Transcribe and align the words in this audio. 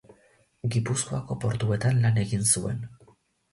Gipuzkoako 0.75 1.37
portuetan 1.45 2.03
lan 2.07 2.19
egin 2.25 2.51
zuen. 2.57 2.83